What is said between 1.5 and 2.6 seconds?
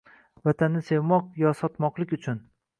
sotmoqlik uchun